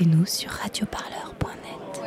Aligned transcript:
Écoutez-nous 0.00 0.24
sur 0.24 0.50
radioparleur.net. 0.50 2.02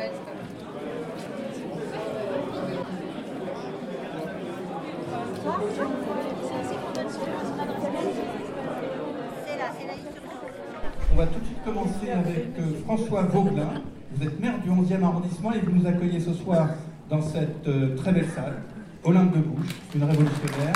On 11.12 11.16
va 11.16 11.26
tout 11.26 11.38
de 11.38 11.44
suite 11.44 11.64
commencer 11.64 12.10
avec 12.10 12.46
euh, 12.58 12.62
François 12.84 13.22
Vauglin. 13.22 13.74
Vous 14.16 14.26
êtes 14.26 14.40
maire 14.40 14.58
du 14.58 14.70
11e 14.70 15.04
arrondissement 15.04 15.52
et 15.52 15.60
vous 15.60 15.70
nous 15.70 15.86
accueillez 15.86 16.18
ce 16.18 16.34
soir 16.34 16.70
dans 17.08 17.22
cette 17.22 17.68
euh, 17.68 17.94
très 17.96 18.10
belle 18.10 18.28
salle. 18.28 18.60
Olympe 19.04 19.36
de 19.36 19.40
Bouche, 19.40 19.68
une 19.94 20.02
révolutionnaire. 20.02 20.74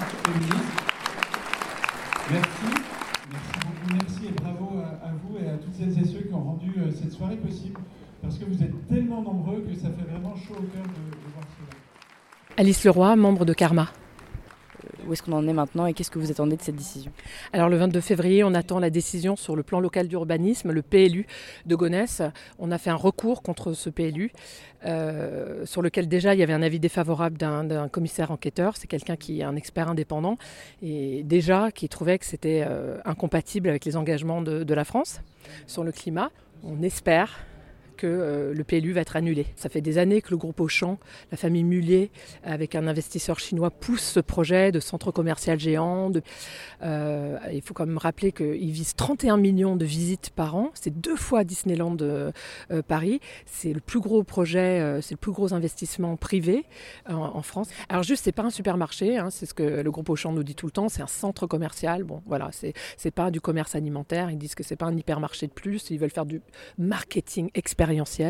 Merci. 2.31 2.98
Merci 3.31 3.51
beaucoup. 3.61 4.27
Et 4.27 4.33
bravo 4.33 4.81
à, 4.81 5.07
à 5.07 5.13
vous 5.13 5.39
et 5.39 5.49
à 5.49 5.57
toutes 5.59 5.75
celles 5.75 5.99
et 5.99 6.05
ceux 6.05 6.21
qui 6.21 6.35
ont 6.35 6.43
rendu 6.43 6.73
euh, 6.79 6.91
cette 6.93 7.13
soirée 7.13 7.37
possible. 7.37 7.81
Parce 8.23 8.37
que 8.39 8.45
vous 8.45 8.63
êtes 8.63 8.87
tellement 8.89 9.23
nombreux 9.23 9.61
que 9.61 9.75
ça 9.75 9.89
fait 9.91 10.11
vraiment 10.11 10.35
chaud 10.37 10.55
au 10.59 10.63
cœur 10.63 10.83
de, 10.83 11.11
de 11.11 11.33
voir 11.35 11.45
cela. 11.57 11.79
Alice 12.57 12.85
Leroy, 12.85 13.15
membre 13.17 13.45
de 13.45 13.53
Karma. 13.53 13.89
Où 15.09 15.15
est-ce 15.15 15.23
qu'on 15.23 15.33
en 15.33 15.49
est 15.49 15.53
maintenant 15.55 15.87
et 15.87 15.95
qu'est-ce 15.95 16.11
que 16.11 16.19
vous 16.19 16.31
attendez 16.31 16.57
de 16.57 16.63
cette 16.63 16.77
décision? 16.77 17.11
Alors 17.55 17.71
le 17.71 17.79
22 17.79 18.01
février, 18.01 18.45
on 18.45 18.53
attend 18.53 18.79
la 18.79 18.91
décision 18.91 19.37
sur 19.37 19.57
le 19.57 19.63
plan 19.63 19.81
local 19.81 20.07
d'urbanisme, 20.07 20.71
le 20.71 20.83
PLU 20.83 21.27
de 21.65 21.75
Gonesse. 21.75 22.21
On 22.59 22.71
a 22.71 22.79
fait 22.79 22.91
un 22.91 22.97
recours 22.97 23.43
contre 23.43 23.73
ce 23.73 23.89
PLU, 23.89 24.31
euh, 24.85 25.65
sur 25.65 25.81
lequel 25.81 26.09
déjà 26.09 26.35
il 26.35 26.41
y 26.41 26.43
avait 26.43 26.53
un 26.53 26.61
avis 26.61 26.79
défavorable 26.79 27.39
d'un, 27.39 27.89
commissaire 27.89 28.31
enquêteur. 28.31 28.77
C'est 28.77 28.87
quelqu'un 28.87 29.17
qui 29.17 29.41
est 29.41 29.45
un 29.45 29.57
expert 29.57 29.89
indépendant 29.89 30.37
et 30.83 31.23
déjà 31.23 31.71
qui 31.73 31.89
trouvait 31.89 32.19
que 32.19 32.27
c'était 32.27 32.65
euh, 32.69 32.99
incompatible 33.07 33.71
avec 33.71 33.87
les 33.87 33.97
engagements 33.97 34.43
de 34.43 34.75
la 34.75 34.85
France 34.85 35.23
sur 35.67 35.85
le 35.85 35.93
climat. 35.93 36.31
On 36.65 36.83
espère 36.83 37.39
que 37.99 38.07
euh, 38.07 38.55
le 38.55 38.65
PLU 38.65 38.93
va 38.93 39.03
être 39.03 39.17
annulé. 39.17 39.47
Ça 39.57 39.69
fait 39.69 39.83
des 39.83 39.99
années 39.99 40.23
que 40.23 40.31
le 40.31 40.39
groupe 40.39 40.61
Auchan, 40.61 40.99
la 41.31 41.37
famille 41.37 41.65
Mullier, 41.65 42.11
avec 42.45 42.75
un 42.75 42.87
investisseur 42.87 43.39
chinois, 43.39 43.71
pousse 43.71 44.03
ce 44.03 44.21
projet 44.21 44.73
de 44.73 44.81
centre 44.81 45.11
commercial 45.11 45.59
géant. 45.59 46.11
Euh, 46.83 47.39
il 47.53 47.61
faut 47.61 47.75
quand 47.75 47.85
même 47.85 47.99
rappeler 47.99 48.33
qu'il 48.33 48.71
vise 48.71 48.95
31 48.95 49.37
millions 49.37 49.77
de 49.77 49.85
visites 49.85 50.31
par 50.31 50.57
an. 50.57 50.71
C'est 50.75 50.99
deux 50.99 51.17
fois 51.17 51.45
Disneyland 51.45 51.97
euh, 52.01 52.33
Paris. 52.87 53.21
C'est 53.45 53.73
le 53.73 53.81
plus 53.81 54.01
gros 54.01 54.23
projet, 54.23 55.01
c'est 55.03 55.15
le 55.15 55.19
plus 55.19 55.33
gros 55.33 55.53
investissement 55.53 56.17
privé 56.17 56.65
en, 57.09 57.43
France. 57.43 57.69
Alors 57.89 58.05
juste, 58.05 58.25
c'est 58.25 58.33
pas 58.33 58.45
un 58.45 58.51
supermarché, 58.51 59.17
hein, 59.19 59.31
c'est 59.31 59.47
ce 59.47 59.55
que 59.55 59.63
le 59.63 59.91
groupe 59.91 60.09
Auchan 60.09 60.33
nous 60.33 60.45
dit 60.45 60.55
tout 60.55 60.67
le 60.67 60.73
temps. 60.73 60.89
C'est 60.89 61.03
un 61.03 61.09
centre 61.09 61.47
commercial. 61.47 62.05
Bon, 62.05 62.23
voilà, 62.27 62.51
c'est 62.53 63.11
pas 63.11 63.31
du 63.31 63.41
commerce 63.41 63.75
alimentaire. 63.75 64.31
Ils 64.31 64.39
disent 64.39 64.55
que 64.55 64.63
c'est 64.63 64.77
pas 64.77 64.87
un 64.87 64.97
hypermarché 64.97 65.49
de 65.49 65.53
plus. 65.53 65.91
Ils 65.91 65.99
veulent 65.99 66.11
faire 66.11 66.27
du 66.27 66.41
marketing 66.79 67.51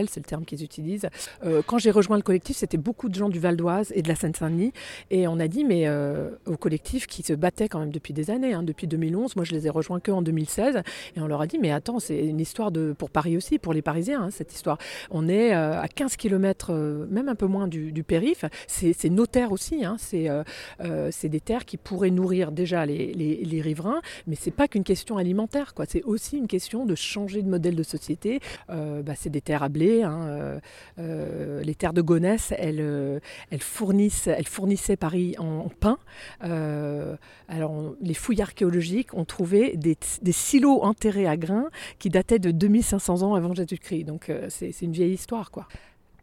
c'est 0.08 0.20
le 0.20 0.24
terme 0.24 0.44
qu'ils 0.44 0.64
utilisent. 0.64 1.08
Euh, 1.44 1.62
quand 1.66 1.78
j'ai 1.78 1.90
rejoint 1.90 2.16
le 2.16 2.22
collectif, 2.22 2.56
c'était 2.56 2.76
beaucoup 2.76 3.08
de 3.08 3.14
gens 3.14 3.28
du 3.28 3.38
Val 3.38 3.56
d'Oise 3.56 3.92
et 3.94 4.02
de 4.02 4.08
la 4.08 4.14
Seine-Saint-Denis. 4.14 4.72
Et 5.10 5.28
on 5.28 5.38
a 5.40 5.48
dit, 5.48 5.64
mais 5.64 5.86
euh, 5.86 6.30
au 6.46 6.56
collectif 6.56 7.06
qui 7.06 7.22
se 7.22 7.32
battait 7.32 7.68
quand 7.68 7.80
même 7.80 7.90
depuis 7.90 8.12
des 8.12 8.30
années, 8.30 8.54
hein, 8.54 8.62
depuis 8.62 8.86
2011, 8.86 9.36
moi 9.36 9.44
je 9.44 9.52
les 9.52 9.66
ai 9.66 9.70
rejoints 9.70 10.00
que 10.00 10.10
en 10.10 10.22
2016. 10.22 10.82
Et 11.16 11.20
on 11.20 11.26
leur 11.26 11.40
a 11.40 11.46
dit, 11.46 11.58
mais 11.58 11.70
attends, 11.70 11.98
c'est 11.98 12.24
une 12.24 12.40
histoire 12.40 12.70
de, 12.70 12.92
pour 12.92 13.10
Paris 13.10 13.36
aussi, 13.36 13.58
pour 13.58 13.72
les 13.72 13.82
Parisiens, 13.82 14.22
hein, 14.22 14.30
cette 14.30 14.52
histoire. 14.52 14.78
On 15.10 15.28
est 15.28 15.54
euh, 15.54 15.80
à 15.80 15.88
15 15.88 16.16
km, 16.16 16.72
même 17.10 17.28
un 17.28 17.34
peu 17.34 17.46
moins 17.46 17.68
du, 17.68 17.92
du 17.92 18.02
périph. 18.02 18.44
C'est 18.66 19.10
nos 19.10 19.26
terres 19.26 19.52
aussi. 19.52 19.84
Hein, 19.84 19.96
c'est 19.98 20.28
euh, 20.28 21.10
des 21.28 21.40
terres 21.40 21.64
qui 21.64 21.76
pourraient 21.76 22.10
nourrir 22.10 22.52
déjà 22.52 22.86
les, 22.86 23.12
les, 23.12 23.60
riverains, 23.60 24.00
mais 24.26 24.34
c'est 24.34 24.50
pas 24.50 24.68
qu'une 24.68 24.84
question 24.84 25.18
alimentaire. 25.18 25.74
C'est 25.88 26.02
aussi 26.04 26.38
une 26.38 26.46
question 26.46 26.86
de 26.86 26.94
changer 26.94 27.42
de 27.42 27.48
modèle 27.48 27.76
de 27.76 27.82
société. 27.82 28.40
Euh, 28.70 29.02
bah, 29.02 29.12
c'est 29.16 29.30
des 29.30 29.40
à 29.54 29.68
blé. 29.68 30.02
Hein, 30.02 30.20
euh, 30.22 30.60
euh, 30.98 31.62
les 31.62 31.74
terres 31.74 31.92
de 31.92 32.02
Gonesse, 32.02 32.52
elles, 32.56 32.80
euh, 32.80 33.20
elles, 33.50 33.62
fournissent, 33.62 34.26
elles 34.26 34.46
fournissaient 34.46 34.96
Paris 34.96 35.34
en, 35.38 35.68
pain. 35.68 35.98
Alors, 36.40 37.94
les 38.00 38.14
fouilles 38.14 38.42
archéologiques 38.42 39.14
ont 39.14 39.24
trouvé 39.24 39.76
des, 39.76 39.96
silos 40.32 40.82
enterrés 40.82 41.26
à 41.26 41.36
grains 41.36 41.68
qui 41.98 42.10
dataient 42.10 42.38
de 42.38 42.50
2500 42.50 43.22
ans 43.22 43.34
avant 43.34 43.54
Jésus-Christ. 43.54 44.04
Donc, 44.04 44.30
c'est 44.48 44.82
une 44.82 44.92
vieille 44.92 45.14
histoire, 45.14 45.50
quoi. 45.50 45.68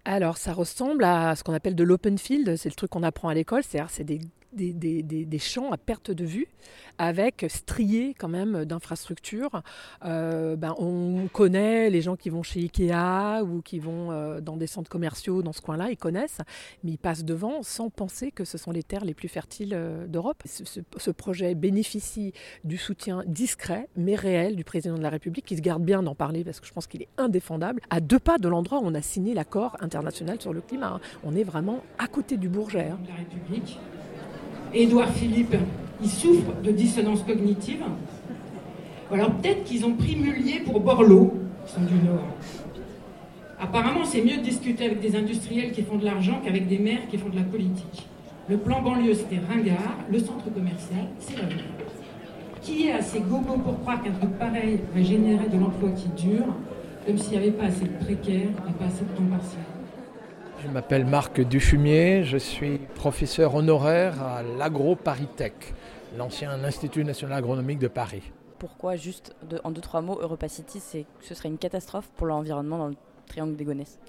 Alors, 0.08 0.38
ça 0.38 0.54
ressemble 0.54 1.04
à 1.04 1.36
ce 1.36 1.44
qu'on 1.44 1.54
appelle 1.54 1.74
de 1.74 1.84
l'open 1.84 2.20
field, 2.20 2.58
c'est 2.58 2.70
le 2.70 2.76
truc 2.76 2.92
qu'on 2.92 3.02
apprend 3.02 3.30
à 3.30 3.34
l'école, 3.34 3.64
c'est-à-dire 3.64 3.90
c'est 3.90 4.04
des 4.04 4.20
des, 4.56 5.40
champs 5.40 5.72
à 5.72 5.78
perte 5.78 6.12
de 6.12 6.26
vue, 6.26 6.48
avec 6.98 7.46
striés 7.50 8.16
quand 8.18 8.28
même 8.28 8.66
d'infrastructures. 8.66 9.62
Euh, 10.04 10.56
ben, 10.56 10.74
on 10.78 11.28
connaît 11.32 11.90
les 11.90 12.02
gens 12.02 12.16
qui 12.16 12.30
vont 12.30 12.44
chez 12.44 12.62
Ikea 12.62 13.44
ou 13.44 13.62
qui 13.62 13.80
vont 13.80 14.12
euh, 14.12 14.42
dans 14.42 14.58
des 14.58 14.68
centres 14.68 14.90
commerciaux 14.90 15.42
dans 15.42 15.54
ce 15.54 15.62
coin-là, 15.62 15.92
ils 15.92 15.98
connaissent, 15.98 16.40
mais 16.84 16.92
ils 16.92 16.98
passent 16.98 17.26
devant 17.26 17.64
sans 17.64 17.90
penser 17.90 18.32
que 18.32 18.46
ce 18.46 18.58
sont 18.58 18.72
les 18.72 18.84
terres 18.84 19.06
les 19.06 19.14
plus 19.14 19.28
fertiles 19.28 19.74
euh, 19.74 20.08
d'Europe. 20.08 20.44
Ce, 20.46 21.12
projet 21.12 21.56
bénéficie 21.56 22.34
du 22.64 22.78
soutien 22.78 23.24
discret 23.26 23.88
mais 23.96 24.16
réel 24.16 24.56
du 24.56 24.64
président 24.64 24.98
de 24.98 25.02
la 25.02 25.10
République, 25.10 25.46
qui 25.46 25.56
se 25.56 25.62
garde 25.62 25.84
bien 25.84 26.04
d'en 26.04 26.16
parler 26.16 26.44
parce 26.44 26.60
que 26.60 26.68
je 26.68 26.74
pense 26.74 26.88
qu'il 26.88 27.02
est 27.02 27.08
indéfendable, 27.18 27.82
à 27.90 28.00
deux 28.00 28.20
pas 28.20 28.38
de 28.38 28.50
l'endroit 28.50 28.80
où 28.80 28.86
on 28.86 28.94
a 28.96 29.02
signé 29.02 29.34
l'accord 29.34 29.78
international 29.80 30.42
sur 30.42 30.54
le 30.54 30.62
climat. 30.62 31.00
On 31.24 31.36
est 31.36 31.44
vraiment 31.44 31.84
à 31.98 32.08
côté 32.08 32.38
du 32.38 32.50
Bourget. 32.50 32.90
Hein. 32.90 33.00
La 33.08 33.16
République 33.16 33.80
Édouard 34.76 35.10
Philippe, 35.12 35.56
il 36.04 36.10
souffre 36.10 36.52
de 36.62 36.70
dissonance 36.72 37.24
cognitive. 37.24 37.82
Alors 39.10 39.32
peut-être 39.32 39.64
qu'ils 39.64 39.86
ont 39.86 39.94
pris 39.94 40.18
Mullier 40.18 40.60
pour 40.66 40.82
Borloo, 40.82 41.34
ils 41.66 41.72
sont 41.72 41.82
du 41.82 42.06
Nord. 42.06 42.28
Apparemment, 43.58 44.04
c'est 44.04 44.22
mieux 44.22 44.36
de 44.36 44.42
discuter 44.42 44.88
avec 44.88 45.00
des 45.00 45.16
industriels 45.16 45.72
qui 45.72 45.82
font 45.82 45.96
de 45.96 46.04
l'argent 46.04 46.42
qu'avec 46.44 46.68
des 46.68 46.78
maires 46.78 47.08
qui 47.10 47.18
font 47.18 47.30
de 47.30 47.38
la 47.38 47.44
politique. 47.44 48.10
Le 48.50 48.58
plan 48.58 48.82
banlieue, 48.82 49.14
c'était 49.14 49.40
ringard. 49.50 49.96
Le 50.12 50.20
centre 50.20 50.54
commercial, 50.54 51.08
c'est 51.20 51.38
la 51.38 51.48
vie. 51.48 51.64
Qui 52.62 52.88
est 52.88 52.92
assez 52.92 53.22
gogo 53.22 53.58
pour 53.64 53.80
croire 53.80 54.04
qu'un 54.04 54.12
truc 54.12 54.32
pareil 54.38 54.82
va 54.94 55.02
générer 55.02 55.48
de 55.48 55.58
l'emploi 55.58 55.90
qui 55.92 56.10
dure, 56.22 56.54
comme 57.08 57.18
s'il 57.18 57.32
n'y 57.32 57.38
avait 57.38 57.52
pas 57.52 57.66
assez 57.66 57.86
de 57.86 58.04
précaires 58.04 58.50
et 58.50 58.74
pas 58.74 58.86
assez 58.86 59.06
de 59.06 59.18
temps 59.18 59.30
partiel? 59.32 59.75
Je 60.66 60.72
m'appelle 60.72 61.06
Marc 61.06 61.42
Dufumier, 61.42 62.24
je 62.24 62.38
suis 62.38 62.80
professeur 62.96 63.56
honoraire 63.56 64.22
à 64.22 64.42
l'AgroParisTech, 64.42 65.74
l'ancien 66.18 66.52
Institut 66.64 67.04
national 67.04 67.38
agronomique 67.38 67.80
de 67.80 67.88
Paris. 67.88 68.32
Pourquoi, 68.58 68.96
juste 68.96 69.36
de, 69.48 69.60
en 69.64 69.72
deux, 69.72 69.82
trois 69.82 70.02
mots, 70.02 70.20
EuropaCity, 70.22 70.80
ce 70.80 71.34
serait 71.34 71.50
une 71.50 71.58
catastrophe 71.58 72.10
pour 72.16 72.28
l'environnement 72.28 72.78
dans 72.78 72.88
le 72.88 72.96
triangle 73.28 73.56
des 73.56 73.64
Gonesse? 73.64 74.00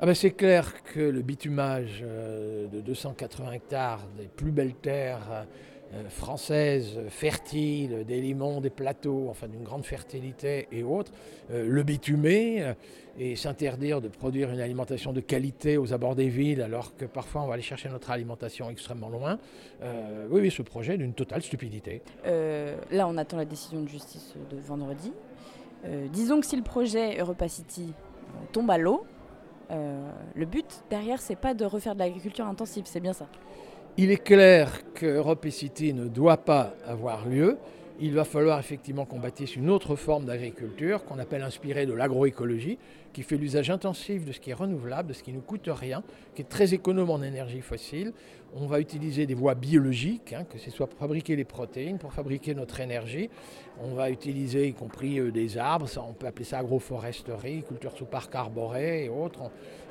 Ah 0.00 0.06
ben 0.06 0.14
C'est 0.14 0.30
clair 0.30 0.84
que 0.84 1.00
le 1.00 1.22
bitumage 1.22 2.04
euh, 2.04 2.68
de 2.68 2.80
280 2.80 3.52
hectares 3.52 4.06
des 4.16 4.26
plus 4.26 4.52
belles 4.52 4.74
terres 4.74 5.46
euh, 5.94 6.08
françaises, 6.08 6.98
fertiles, 7.08 8.04
des 8.06 8.20
limons, 8.20 8.60
des 8.60 8.70
plateaux, 8.70 9.26
enfin 9.30 9.48
d'une 9.48 9.62
grande 9.62 9.84
fertilité 9.84 10.68
et 10.72 10.82
autres, 10.82 11.12
euh, 11.50 11.66
le 11.66 11.82
bitumer 11.82 12.62
euh, 12.62 12.74
et 13.18 13.36
s'interdire 13.36 14.00
de 14.00 14.08
produire 14.08 14.50
une 14.50 14.60
alimentation 14.60 15.12
de 15.12 15.20
qualité 15.20 15.76
aux 15.76 15.92
abords 15.92 16.14
des 16.14 16.28
villes 16.28 16.62
alors 16.62 16.94
que 16.96 17.04
parfois 17.04 17.42
on 17.42 17.46
va 17.46 17.54
aller 17.54 17.62
chercher 17.62 17.88
notre 17.88 18.10
alimentation 18.10 18.70
extrêmement 18.70 19.08
loin. 19.08 19.38
Euh, 19.82 20.26
oui, 20.30 20.40
oui, 20.40 20.50
ce 20.50 20.62
projet 20.62 20.96
d'une 20.96 21.14
totale 21.14 21.42
stupidité. 21.42 22.02
Euh, 22.26 22.76
là, 22.90 23.08
on 23.08 23.16
attend 23.16 23.36
la 23.36 23.44
décision 23.44 23.82
de 23.82 23.88
justice 23.88 24.34
de 24.50 24.56
vendredi. 24.56 25.12
Euh, 25.84 26.06
disons 26.12 26.40
que 26.40 26.46
si 26.46 26.56
le 26.56 26.62
projet 26.62 27.18
Europa 27.18 27.48
City 27.48 27.92
tombe 28.52 28.70
à 28.70 28.78
l'eau, 28.78 29.04
le 29.70 30.46
but 30.46 30.82
derrière, 30.88 31.20
c'est 31.20 31.36
pas 31.36 31.52
de 31.52 31.66
refaire 31.66 31.94
de 31.94 31.98
l'agriculture 31.98 32.46
intensive, 32.46 32.84
c'est 32.86 33.00
bien 33.00 33.12
ça. 33.12 33.26
Il 34.00 34.12
est 34.12 34.22
clair 34.22 34.70
que 34.94 35.06
Europe 35.06 35.48
City 35.50 35.92
ne 35.92 36.06
doit 36.06 36.36
pas 36.36 36.72
avoir 36.86 37.26
lieu. 37.26 37.58
Il 37.98 38.14
va 38.14 38.22
falloir 38.22 38.60
effectivement 38.60 39.04
qu'on 39.04 39.18
bâtisse 39.18 39.56
une 39.56 39.68
autre 39.68 39.96
forme 39.96 40.24
d'agriculture 40.24 41.04
qu'on 41.04 41.18
appelle 41.18 41.42
inspirée 41.42 41.84
de 41.84 41.94
l'agroécologie, 41.94 42.78
qui 43.12 43.24
fait 43.24 43.36
l'usage 43.36 43.70
intensif 43.70 44.24
de 44.24 44.30
ce 44.30 44.38
qui 44.38 44.50
est 44.50 44.54
renouvelable, 44.54 45.08
de 45.08 45.14
ce 45.14 45.24
qui 45.24 45.32
ne 45.32 45.40
coûte 45.40 45.68
rien, 45.68 46.04
qui 46.36 46.42
est 46.42 46.48
très 46.48 46.74
économe 46.74 47.10
en 47.10 47.20
énergie 47.24 47.60
fossile. 47.60 48.12
On 48.54 48.66
va 48.66 48.78
utiliser 48.78 49.26
des 49.26 49.34
voies 49.34 49.56
biologiques, 49.56 50.32
hein, 50.32 50.44
que 50.48 50.58
ce 50.58 50.70
soit 50.70 50.86
pour 50.86 51.00
fabriquer 51.00 51.34
les 51.34 51.44
protéines, 51.44 51.98
pour 51.98 52.12
fabriquer 52.12 52.54
notre 52.54 52.78
énergie. 52.78 53.28
On 53.82 53.94
va 53.94 54.10
utiliser 54.10 54.68
y 54.68 54.74
compris 54.74 55.18
euh, 55.18 55.32
des 55.32 55.58
arbres, 55.58 55.88
on 56.08 56.12
peut 56.12 56.28
appeler 56.28 56.44
ça 56.44 56.58
agroforesterie, 56.58 57.64
culture 57.64 57.96
sous 57.96 58.06
parc 58.06 58.32
arboré 58.36 59.06
et 59.06 59.08
autres. 59.08 59.50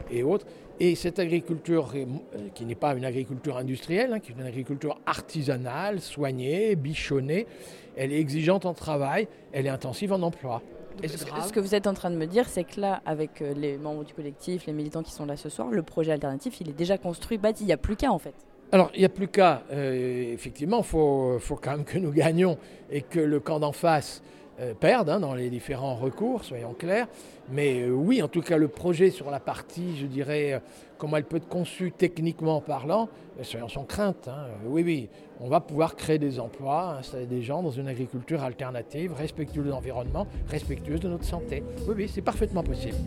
Et, 0.10 0.24
autres. 0.24 0.46
Et 0.80 0.96
cette 0.96 1.20
agriculture, 1.20 1.92
euh, 1.96 2.06
qui 2.54 2.66
n'est 2.66 2.76
pas 2.76 2.94
une 2.94 3.06
agriculture 3.06 3.58
industrielle, 3.58 4.14
hein, 4.14 4.20
qui 4.20 4.32
est 4.32 4.36
une 4.36 4.46
agriculture 4.46 5.00
artisanale, 5.06 6.00
soignée, 6.02 6.76
bichonnée, 6.76 7.48
elle 7.96 8.14
est 8.14 8.20
exigeante 8.20 8.66
en 8.66 8.74
travail, 8.74 9.28
elle 9.52 9.66
est 9.66 9.70
intensive 9.70 10.14
en 10.14 10.22
emploi. 10.22 10.62
Et 11.04 11.08
ce, 11.08 11.18
ce 11.18 11.54
que 11.54 11.60
vous 11.60 11.76
êtes 11.76 11.88
en 11.88 11.94
train 11.94 12.10
de 12.10 12.16
me 12.16 12.26
dire, 12.26 12.48
c'est 12.50 12.64
que 12.64 12.80
là, 12.82 13.02
avec 13.06 13.42
euh, 13.42 13.54
les 13.54 13.78
membres 13.78 14.04
du 14.04 14.14
collectif, 14.14 14.66
les 14.66 14.74
militants 14.74 15.04
qui 15.04 15.12
sont 15.12 15.26
là 15.26 15.38
ce 15.38 15.50
soir, 15.50 15.70
le 15.70 15.84
projet 15.84 16.12
alternatif, 16.12 16.60
il 16.62 16.70
est 16.70 16.78
déjà 16.78 16.98
construit, 16.98 17.38
bâti, 17.38 17.64
il 17.64 17.68
n'y 17.68 17.74
a 17.74 17.78
plus 17.78 17.96
qu'à 17.96 18.12
en 18.12 18.20
fait. 18.20 18.34
Alors, 18.72 18.92
il 18.94 19.00
n'y 19.00 19.06
a 19.06 19.10
plus 19.10 19.28
qu'à. 19.28 19.64
Euh, 19.72 20.34
effectivement, 20.34 20.80
il 20.80 20.84
faut, 20.84 21.38
faut, 21.40 21.56
quand 21.56 21.72
même 21.72 21.86
que 21.86 21.98
nous 21.98 22.12
gagnions 22.12 22.58
et 22.92 23.02
que 23.02 23.20
le 23.20 23.40
camp 23.40 23.60
d'en 23.60 23.72
face 23.72 24.22
euh, 24.60 24.74
perdent 24.74 25.10
hein, 25.10 25.20
dans 25.20 25.36
les 25.36 25.50
différents 25.50 25.96
recours, 25.96 26.44
soyons 26.44 26.74
clairs. 26.74 27.08
Mais 27.52 27.82
euh, 27.82 27.92
oui, 27.92 28.24
en 28.24 28.28
tout 28.28 28.42
cas, 28.42 28.58
le 28.58 28.68
projet 28.68 29.12
sur 29.12 29.30
la 29.30 29.40
partie, 29.40 29.96
je 29.98 30.08
dirais, 30.08 30.54
euh, 30.54 30.60
comment 30.98 31.18
elle 31.18 31.26
peut 31.26 31.38
être 31.38 31.48
conçue 31.48 31.92
techniquement 31.92 32.60
parlant, 32.60 33.08
soyons 33.44 33.70
sans 33.70 33.84
crainte. 33.84 34.28
Hein. 34.28 34.48
oui, 34.66 34.82
oui, 34.84 35.10
on 35.40 35.48
va 35.48 35.60
pouvoir 35.60 35.96
créer 35.96 36.18
des 36.18 36.40
emplois, 36.40 36.98
installer 37.00 37.28
des 37.28 37.44
gens 37.44 37.62
dans 37.62 37.72
une 37.72 37.88
agriculture 37.88 38.42
alternative, 38.42 39.14
respectueuse 39.14 39.66
de 39.66 39.70
l'environnement, 39.70 40.26
respectueuse 40.48 41.02
de 41.02 41.10
notre 41.10 41.26
santé. 41.26 41.64
Oui, 41.88 41.94
oui, 41.96 42.12
c'est 42.12 42.24
parfaitement 42.24 42.64
possible. 42.64 42.98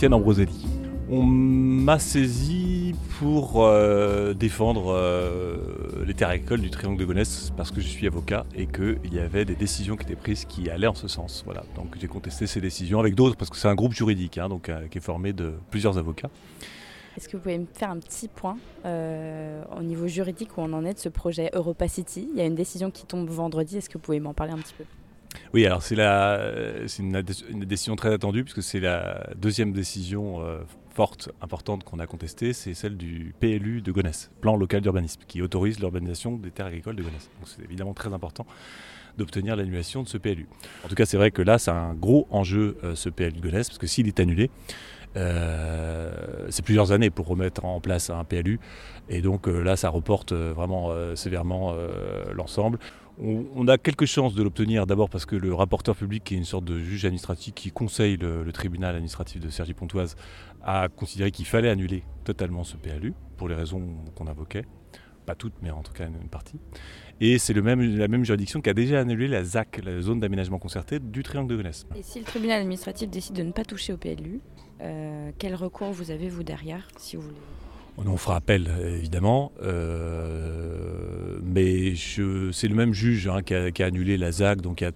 Étienne 0.00 0.14
Ambroselli. 0.14 0.66
On 1.10 1.22
m'a 1.22 1.98
saisi 1.98 2.94
pour 3.18 3.62
euh, 3.62 4.32
défendre 4.32 4.94
euh, 4.96 5.58
les 6.06 6.14
terres 6.14 6.30
agricoles 6.30 6.62
du 6.62 6.70
triangle 6.70 6.98
de 6.98 7.04
Gonesse 7.04 7.52
parce 7.54 7.70
que 7.70 7.82
je 7.82 7.86
suis 7.86 8.06
avocat 8.06 8.46
et 8.56 8.66
qu'il 8.66 9.12
y 9.12 9.18
avait 9.18 9.44
des 9.44 9.56
décisions 9.56 9.96
qui 9.96 10.04
étaient 10.04 10.16
prises 10.16 10.46
qui 10.46 10.70
allaient 10.70 10.86
en 10.86 10.94
ce 10.94 11.06
sens. 11.06 11.42
Voilà. 11.44 11.64
Donc 11.76 11.98
j'ai 12.00 12.06
contesté 12.06 12.46
ces 12.46 12.62
décisions 12.62 12.98
avec 12.98 13.14
d'autres 13.14 13.36
parce 13.36 13.50
que 13.50 13.58
c'est 13.58 13.68
un 13.68 13.74
groupe 13.74 13.92
juridique 13.92 14.38
hein, 14.38 14.48
donc, 14.48 14.70
euh, 14.70 14.88
qui 14.88 14.96
est 14.96 15.02
formé 15.02 15.34
de 15.34 15.52
plusieurs 15.70 15.98
avocats. 15.98 16.30
Est-ce 17.18 17.28
que 17.28 17.36
vous 17.36 17.42
pouvez 17.42 17.58
me 17.58 17.66
faire 17.70 17.90
un 17.90 17.98
petit 17.98 18.28
point 18.28 18.56
au 18.82 19.82
niveau 19.82 20.06
juridique 20.06 20.56
où 20.56 20.62
on 20.62 20.72
en 20.72 20.86
est 20.86 20.94
de 20.94 20.98
ce 20.98 21.10
projet 21.10 21.50
Europa 21.52 21.88
City? 21.88 22.26
Il 22.32 22.38
y 22.38 22.40
a 22.40 22.46
une 22.46 22.54
décision 22.54 22.90
qui 22.90 23.04
tombe 23.04 23.28
vendredi. 23.28 23.76
Est-ce 23.76 23.90
que 23.90 23.98
vous 23.98 24.02
pouvez 24.04 24.20
m'en 24.20 24.32
parler 24.32 24.54
un 24.54 24.58
petit 24.58 24.72
peu? 24.78 24.84
Oui, 25.52 25.66
alors 25.66 25.82
c'est 25.82 25.96
une, 25.96 27.22
une, 27.48 27.64
décision 27.64 27.96
très 27.96 28.12
attendue 28.12 28.44
puisque 28.44 28.62
c'est 28.62 28.80
la 28.80 29.30
deuxième 29.36 29.72
décision 29.72 30.44
euh, 30.44 30.60
forte, 30.90 31.30
importante 31.40 31.84
qu'on 31.84 31.98
a 31.98 32.06
contestée, 32.06 32.52
c'est 32.52 32.74
celle 32.74 32.96
du 32.96 33.34
PLU 33.40 33.80
de 33.80 33.92
Gonesse, 33.92 34.30
plan 34.40 34.56
local 34.56 34.80
d'urbanisme, 34.80 35.20
qui 35.26 35.42
autorise 35.42 35.78
l'urbanisation 35.80 36.36
des 36.36 36.50
terres 36.50 36.66
agricoles 36.66 36.96
de 36.96 37.02
Gonesse. 37.02 37.30
Donc 37.38 37.48
c'est 37.48 37.62
évidemment 37.64 37.94
très 37.94 38.12
important 38.12 38.46
d'obtenir 39.18 39.56
l'annulation 39.56 40.02
de 40.02 40.08
ce 40.08 40.18
PLU. 40.18 40.48
En 40.84 40.88
tout 40.88 40.94
cas, 40.94 41.04
c'est 41.04 41.16
vrai 41.16 41.30
que 41.30 41.42
là, 41.42 41.58
c'est 41.58 41.72
un 41.72 41.94
gros 41.94 42.26
enjeu, 42.30 42.78
euh, 42.84 42.94
ce 42.94 43.08
PLU 43.08 43.32
de 43.32 43.40
Gonesse, 43.40 43.68
parce 43.68 43.78
que 43.78 43.86
s'il 43.86 44.06
est 44.06 44.20
annulé, 44.20 44.50
euh, 45.16 46.46
c'est 46.48 46.64
plusieurs 46.64 46.92
années 46.92 47.10
pour 47.10 47.26
remettre 47.26 47.64
en 47.64 47.80
place 47.80 48.10
un 48.10 48.24
PLU. 48.24 48.60
Et 49.08 49.20
donc 49.20 49.48
là, 49.48 49.74
ça 49.76 49.88
reporte 49.88 50.32
vraiment 50.32 50.92
sévèrement 51.16 51.74
l'ensemble. 52.32 52.78
On, 53.22 53.68
a 53.68 53.76
quelques 53.76 54.06
chances 54.06 54.34
de 54.34 54.42
l'obtenir, 54.42 54.86
d'abord 54.86 55.10
parce 55.10 55.26
que 55.26 55.36
le 55.36 55.52
rapporteur 55.52 55.94
public, 55.94 56.24
qui 56.24 56.34
est 56.34 56.38
une 56.38 56.44
sorte 56.44 56.64
de 56.64 56.78
juge 56.78 57.04
administratif 57.04 57.52
qui 57.52 57.70
conseille 57.70 58.16
le, 58.16 58.50
tribunal 58.50 58.94
administratif 58.94 59.40
de 59.40 59.50
Sergi 59.50 59.74
Pontoise, 59.74 60.16
a 60.62 60.88
considéré 60.88 61.30
qu'il 61.30 61.44
fallait 61.44 61.68
annuler 61.68 62.02
totalement 62.24 62.64
ce 62.64 62.76
PLU, 62.78 63.12
pour 63.36 63.48
les 63.48 63.54
raisons 63.54 63.82
qu'on 64.14 64.26
invoquait. 64.26 64.64
Pas 65.26 65.34
toutes, 65.34 65.52
mais 65.60 65.70
en 65.70 65.82
tout 65.82 65.92
cas 65.92 66.06
une, 66.06 66.28
partie. 66.28 66.56
Et 67.20 67.38
c'est 67.38 67.52
la 67.52 68.08
même 68.08 68.24
juridiction 68.24 68.62
qui 68.62 68.70
a 68.70 68.74
déjà 68.74 69.00
annulé 69.00 69.28
la 69.28 69.44
ZAC, 69.44 69.82
la 69.84 70.00
zone 70.00 70.18
d'aménagement 70.20 70.58
concerté 70.58 70.98
du 70.98 71.22
triangle 71.22 71.50
de 71.50 71.56
Gonesse. 71.56 71.86
Et 71.96 72.02
si 72.02 72.20
le 72.20 72.24
tribunal 72.24 72.60
administratif 72.60 73.10
décide 73.10 73.36
de 73.36 73.42
ne 73.42 73.52
pas 73.52 73.64
toucher 73.64 73.92
au 73.92 73.98
PLU, 73.98 74.40
euh, 74.80 75.30
quel 75.38 75.54
recours 75.54 75.92
vous 75.92 76.10
avez, 76.10 76.30
vous, 76.30 76.42
derrière, 76.42 76.88
si 76.96 77.16
vous 77.16 77.22
voulez? 77.22 77.36
On 77.96 78.16
fera 78.16 78.36
appel, 78.36 78.70
évidemment. 78.96 79.52
Euh, 79.62 81.38
mais 81.42 81.94
c'est 81.96 82.68
le 82.68 82.74
même 82.74 82.94
juge 82.94 83.28
hein, 83.28 83.42
qui, 83.42 83.54
a, 83.54 83.86
annulé 83.86 84.16
la 84.16 84.32
ZAC, 84.32 84.60
donc 84.60 84.80
il 84.80 84.84
y 84.84 84.86
a 84.86 84.92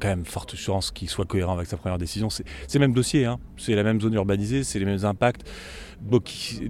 quand 0.00 0.08
même 0.08 0.24
forte 0.24 0.56
chance 0.56 0.90
qu'il 0.90 1.08
soit 1.08 1.24
cohérent 1.24 1.54
avec 1.54 1.66
sa 1.66 1.76
première 1.76 1.98
décision. 1.98 2.30
C'est 2.30 2.44
le 2.74 2.80
même 2.80 2.92
dossier, 2.92 3.24
hein. 3.24 3.38
c'est 3.56 3.74
la 3.74 3.82
même 3.82 4.00
zone 4.00 4.14
urbanisée, 4.14 4.64
c'est 4.64 4.78
les 4.78 4.84
mêmes 4.84 5.04
impacts. 5.04 5.48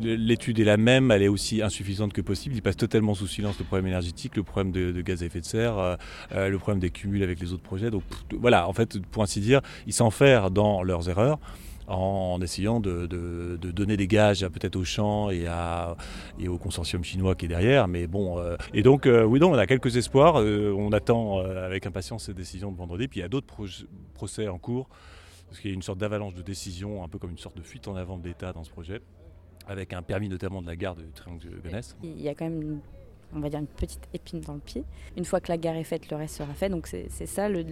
L'étude 0.01 0.59
est 0.59 0.65
la 0.65 0.77
même, 0.77 1.11
elle 1.11 1.23
est 1.23 1.29
aussi 1.29 1.63
insuffisante 1.63 2.13
que 2.13 2.21
possible. 2.21 2.55
Il 2.55 2.63
passe 2.63 2.77
totalement 2.77 3.15
sous 3.15 3.27
silence 3.27 3.59
le 3.59 3.65
problème 3.65 3.87
énergétique, 3.87 4.37
le 4.37 4.43
problème 4.43 4.73
de, 4.73 5.01
gaz 5.03 5.23
à 5.23 5.27
effet 5.27 5.41
de 5.41 5.45
serre, 5.45 5.79
euh, 5.79 5.97
euh, 6.33 6.49
le 6.49 6.59
problème 6.59 6.81
des 6.81 6.91
cumuls 6.91 7.23
avec 7.23 7.41
les 7.41 7.53
autres 7.53 7.63
projets. 7.63 7.91
Donc 7.91 8.03
voilà, 8.33 8.69
en 8.69 8.73
fait, 8.73 9.01
pour 9.07 9.23
ainsi 9.23 9.41
dire, 9.41 9.61
ils 9.87 9.93
s'enferment 9.93 10.51
dans 10.51 10.83
leurs 10.83 11.09
erreurs 11.09 11.39
en 11.89 12.41
essayant 12.41 12.81
de, 12.81 13.07
donner 13.57 13.97
des 13.97 14.07
gages 14.07 14.47
peut-être 14.49 14.77
aux 14.77 14.85
champs 14.85 15.31
et, 15.31 15.47
au 16.49 16.59
consortium 16.59 17.03
chinois 17.03 17.35
qui 17.35 17.47
est 17.47 17.49
derrière. 17.49 17.89
Mais 17.89 18.07
bon, 18.07 18.39
euh, 18.39 18.57
et 18.75 18.83
donc 18.83 19.07
euh, 19.07 19.25
oui, 19.25 19.41
donc 19.41 19.55
on 19.55 19.59
a 19.59 19.67
quelques 19.67 19.97
espoirs. 19.97 20.41
Euh, 20.41 20.75
on 20.77 20.93
attend 20.93 21.41
avec 21.41 21.87
impatience 21.87 22.27
ces 22.27 22.35
décisions 22.35 22.71
de 22.71 22.77
vendredi. 22.77 23.09
Puis 23.09 23.21
il 23.21 23.23
y 23.23 23.27
a 23.27 23.29
d'autres 23.29 23.47
procès 24.15 24.49
en 24.49 24.59
cours 24.59 24.89
parce 25.49 25.61
qu'il 25.61 25.71
y 25.71 25.73
a 25.73 25.75
une 25.75 25.83
sorte 25.83 25.99
d'avalanche 25.99 26.35
de 26.35 26.43
décisions, 26.43 27.03
un 27.03 27.09
peu 27.09 27.19
comme 27.19 27.31
une 27.31 27.39
sorte 27.39 27.57
de 27.57 27.63
fuite 27.63 27.89
en 27.89 27.97
avant 27.97 28.19
de 28.19 28.29
l'État 28.29 28.53
dans 28.53 28.65
ce 28.65 28.71
projet 28.71 29.01
avec 29.67 29.93
un 29.93 30.03
permis 30.03 30.29
notamment 30.29 30.63
de 30.63 30.67
la 30.67 30.77
gare 30.77 30.97
de 30.97 31.05
Triangle 31.15 31.51
de 31.51 31.61
Gonesse. 31.61 31.97
Il 32.03 32.21
y 32.21 32.29
a 32.29 32.35
quand 32.35 32.47
même 32.47 32.81
on 33.35 33.41
va 33.41 33.51
dire 33.51 33.59
une 33.59 33.67
petite 33.67 34.09
épine 34.15 34.41
dans 34.41 34.55
le 34.55 34.61
pied. 34.61 34.85
Une 35.17 35.25
fois 35.25 35.41
que 35.41 35.49
la 35.49 35.59
gare 35.59 35.77
est 35.77 35.85
faite, 35.85 36.11
le 36.11 36.17
reste 36.17 36.37
sera 36.37 36.53
fait. 36.55 36.69
Donc 36.69 36.87
c'est 36.87 37.27
ça 37.27 37.49
le, 37.49 37.63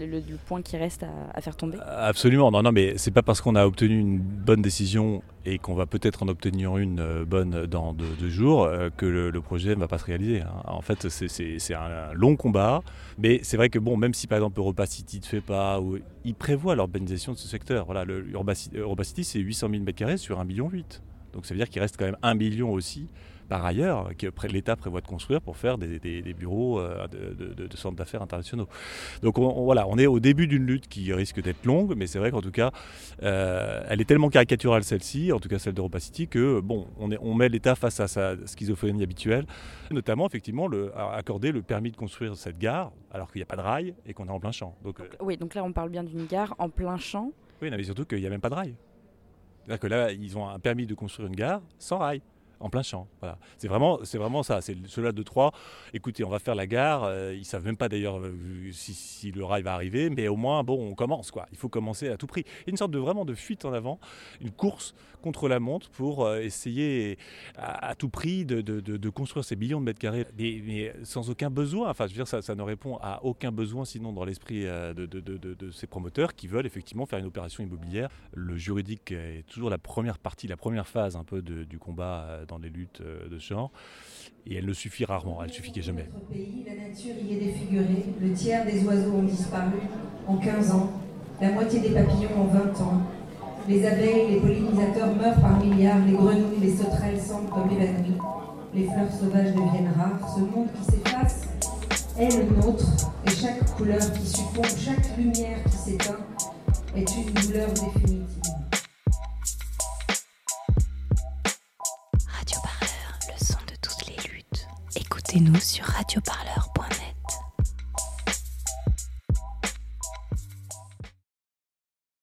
point 0.46 0.62
qui 0.62 0.76
reste 0.76 1.04
à, 1.34 1.40
faire 1.40 1.56
tomber. 1.56 1.78
Absolument. 1.84 2.50
Non, 2.50 2.62
non, 2.62 2.72
mais 2.72 2.98
c'est 2.98 3.10
pas 3.10 3.22
parce 3.22 3.40
qu'on 3.40 3.54
a 3.54 3.66
obtenu 3.66 3.98
une 3.98 4.18
bonne 4.18 4.62
décision 4.62 5.22
et 5.44 5.58
qu'on 5.58 5.74
va 5.74 5.86
peut-être 5.86 6.22
en 6.24 6.28
obtenir 6.28 6.76
une 6.76 6.98
euh, 6.98 7.24
bonne 7.24 7.66
dans 7.66 7.92
deux, 7.92 8.28
jours 8.28 8.64
euh, 8.64 8.90
que 8.94 9.06
le, 9.06 9.40
projet 9.40 9.70
ne 9.70 9.80
va 9.80 9.88
pas 9.88 9.98
se 9.98 10.04
réaliser. 10.04 10.42
Hein. 10.42 10.62
En 10.64 10.82
fait, 10.82 11.08
c'est 11.08 11.74
un, 11.74 12.12
long 12.14 12.36
combat. 12.36 12.82
Mais 13.18 13.40
c'est 13.42 13.56
vrai 13.56 13.70
que 13.70 13.78
bon, 13.78 13.96
même 13.96 14.12
si 14.12 14.26
par 14.26 14.38
exemple 14.38 14.58
Europa 14.58 14.86
City 14.86 15.20
ne 15.20 15.26
fait 15.26 15.40
pas, 15.40 15.80
ou, 15.80 15.98
il 16.24 16.34
prévoit 16.34 16.74
l'urbanisation 16.74 17.32
de 17.32 17.38
ce 17.38 17.48
secteur. 17.48 17.86
Voilà, 17.86 18.04
Europa 18.74 19.04
City, 19.04 19.24
c'est 19.24 19.38
800 19.38 19.68
000 19.70 19.84
m2 19.84 20.16
sur 20.16 20.38
1,8 20.38 20.46
million. 20.46 20.70
Donc 21.32 21.46
ça 21.46 21.54
veut 21.54 21.58
dire 21.58 21.68
qu'il 21.68 21.80
reste 21.80 21.96
quand 21.96 22.06
même 22.06 22.16
1 22.22 22.34
million 22.34 22.72
aussi 22.72 23.08
par 23.48 23.64
ailleurs 23.64 24.10
que 24.16 24.28
l'État 24.46 24.76
prévoit 24.76 25.00
de 25.00 25.06
construire 25.06 25.40
pour 25.40 25.56
faire 25.56 25.78
des, 25.78 26.34
bureaux 26.34 26.80
euh, 26.80 27.06
de, 27.08 27.76
centres 27.76 27.96
d'affaires 27.96 28.22
internationaux. 28.22 28.68
Donc 29.22 29.38
on, 29.38 29.64
voilà, 29.64 29.86
on 29.88 29.98
est 29.98 30.06
au 30.06 30.20
début 30.20 30.46
d'une 30.46 30.66
lutte 30.66 30.88
qui 30.88 31.12
risque 31.12 31.40
d'être 31.40 31.64
longue, 31.64 31.94
mais 31.96 32.06
c'est 32.06 32.18
vrai 32.18 32.30
qu'en 32.30 32.42
tout 32.42 32.50
cas, 32.50 32.70
euh, 33.22 33.84
elle 33.88 34.00
est 34.00 34.04
tellement 34.04 34.28
caricaturale 34.28 34.84
celle-ci, 34.84 35.32
en 35.32 35.40
tout 35.40 35.48
cas 35.48 35.58
celle 35.58 35.74
d'Europa 35.74 36.00
City, 36.00 36.28
que 36.28 36.60
bon, 36.60 36.86
on, 36.98 37.10
est, 37.10 37.18
on 37.20 37.34
met 37.34 37.48
l'État 37.48 37.74
face 37.74 38.00
à 38.00 38.08
sa 38.08 38.34
schizophrénie 38.46 39.02
habituelle, 39.02 39.46
notamment 39.90 40.26
effectivement 40.26 40.66
le, 40.66 40.92
accorder 40.96 41.52
le 41.52 41.62
permis 41.62 41.90
de 41.90 41.96
construire 41.96 42.36
cette 42.36 42.58
gare 42.58 42.92
alors 43.12 43.30
qu'il 43.30 43.38
n'y 43.38 43.44
a 43.44 43.46
pas 43.46 43.56
de 43.56 43.62
rail 43.62 43.94
et 44.06 44.14
qu'on 44.14 44.26
est 44.26 44.30
en 44.30 44.40
plein 44.40 44.52
champ. 44.52 44.74
Donc, 44.84 45.00
euh, 45.00 45.04
oui, 45.20 45.36
donc 45.36 45.54
là 45.54 45.64
on 45.64 45.72
parle 45.72 45.90
bien 45.90 46.04
d'une 46.04 46.26
gare 46.26 46.54
en 46.58 46.68
plein 46.68 46.96
champ. 46.96 47.32
Oui, 47.62 47.70
mais 47.70 47.82
surtout 47.82 48.04
qu'il 48.04 48.20
n'y 48.20 48.26
a 48.26 48.30
même 48.30 48.40
pas 48.40 48.50
de 48.50 48.54
rail. 48.54 48.74
C'est-à-dire 49.64 49.80
que 49.80 49.86
là, 49.86 50.12
ils 50.12 50.38
ont 50.38 50.48
un 50.48 50.60
permis 50.60 50.86
de 50.86 50.94
construire 50.94 51.28
une 51.28 51.34
gare 51.34 51.60
sans 51.78 51.98
rail 51.98 52.22
en 52.60 52.70
plein 52.70 52.82
champ. 52.82 53.06
Voilà. 53.20 53.38
C'est 53.58 53.68
vraiment, 53.68 54.00
c'est 54.04 54.18
vraiment 54.18 54.42
ça. 54.42 54.60
C'est 54.60 54.76
cela 54.86 55.12
de 55.12 55.22
trois. 55.22 55.52
Écoutez, 55.92 56.24
on 56.24 56.28
va 56.28 56.38
faire 56.38 56.54
la 56.54 56.66
gare. 56.66 57.04
Euh, 57.04 57.34
ils 57.34 57.44
savent 57.44 57.64
même 57.64 57.76
pas 57.76 57.88
d'ailleurs 57.88 58.18
euh, 58.18 58.32
si, 58.72 59.32
le 59.32 59.44
rail 59.44 59.62
va 59.62 59.74
arriver, 59.74 60.10
mais 60.10 60.28
au 60.28 60.36
moins, 60.36 60.62
bon, 60.64 60.90
on 60.90 60.94
commence 60.94 61.30
quoi. 61.30 61.46
Il 61.52 61.58
faut 61.58 61.68
commencer 61.68 62.08
à 62.08 62.16
tout 62.16 62.26
prix. 62.26 62.44
Une 62.66 62.76
sorte 62.76 62.90
de 62.90 62.98
vraiment 62.98 63.24
de 63.24 63.34
fuite 63.34 63.64
en 63.64 63.72
avant, 63.72 63.98
une 64.40 64.50
course 64.50 64.94
contre 65.22 65.48
la 65.48 65.58
montre 65.58 65.90
pour 65.90 66.24
euh, 66.24 66.40
essayer 66.40 67.18
à, 67.56 67.94
tout 67.96 68.08
prix 68.08 68.44
de, 68.44 69.08
construire 69.10 69.44
ces 69.44 69.56
millions 69.56 69.80
de 69.80 69.84
mètres 69.84 69.98
carrés, 69.98 70.26
mais, 70.38 70.94
sans 71.02 71.30
aucun 71.30 71.50
besoin. 71.50 71.90
Enfin, 71.90 72.06
je 72.06 72.12
veux 72.12 72.16
dire, 72.16 72.28
ça, 72.28 72.42
ça 72.42 72.54
ne 72.54 72.62
répond 72.62 72.98
à 73.02 73.24
aucun 73.24 73.50
besoin, 73.50 73.84
sinon 73.84 74.12
dans 74.12 74.24
l'esprit 74.24 74.64
de, 74.64 75.70
ces 75.72 75.86
promoteurs 75.86 76.34
qui 76.34 76.46
veulent 76.46 76.66
effectivement 76.66 77.06
faire 77.06 77.18
une 77.18 77.26
opération 77.26 77.64
immobilière. 77.64 78.08
Le 78.34 78.56
juridique 78.56 79.12
est 79.12 79.44
toujours 79.48 79.70
la 79.70 79.78
première 79.78 80.18
partie, 80.18 80.46
la 80.46 80.56
première 80.56 80.86
phase 80.86 81.16
un 81.16 81.24
peu 81.24 81.42
du 81.42 81.78
combat 81.78 82.45
dans 82.46 82.58
les 82.58 82.68
luttes 82.68 83.00
euh, 83.00 83.28
de 83.28 83.38
genre. 83.38 83.70
Et 84.46 84.56
elle 84.56 84.66
ne 84.66 84.72
suffit 84.72 85.04
rarement, 85.04 85.42
elle 85.42 85.48
ne 85.48 85.54
suffit 85.54 85.72
jamais. 85.82 86.08
Notre 86.12 86.26
pays, 86.26 86.64
la 86.66 86.88
nature 86.88 87.14
y 87.22 87.34
est 87.34 87.40
défigurée. 87.40 88.04
Le 88.20 88.32
tiers 88.32 88.64
des 88.64 88.84
oiseaux 88.84 89.12
ont 89.12 89.22
disparu 89.22 89.80
en 90.26 90.36
15 90.36 90.70
ans, 90.72 90.90
la 91.40 91.50
moitié 91.50 91.80
des 91.80 91.90
papillons 91.90 92.40
en 92.40 92.44
20 92.44 92.80
ans. 92.80 93.02
Les 93.68 93.84
abeilles, 93.84 94.30
les 94.30 94.40
pollinisateurs 94.40 95.14
meurent 95.16 95.40
par 95.40 95.58
milliards, 95.62 96.04
les 96.06 96.12
grenouilles, 96.12 96.60
les 96.60 96.76
sauterelles 96.76 97.20
semblent 97.20 97.50
comme 97.50 97.70
évanouies. 97.70 98.18
Les 98.74 98.84
fleurs 98.84 99.10
sauvages 99.10 99.52
deviennent 99.52 99.92
rares. 99.96 100.34
Ce 100.36 100.40
monde 100.40 100.68
qui 100.78 100.84
s'efface 100.84 101.48
est 102.18 102.36
le 102.36 102.56
nôtre, 102.56 102.86
et 103.26 103.30
chaque 103.30 103.64
couleur 103.76 104.12
qui 104.12 104.26
succombe, 104.26 104.66
chaque 104.78 105.16
lumière 105.16 105.62
qui 105.64 105.76
s'éteint 105.76 106.18
est 106.94 107.08
une 107.16 107.32
douleur 107.32 107.68
définitive. 107.68 108.15